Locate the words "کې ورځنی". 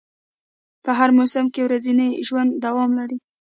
1.53-2.09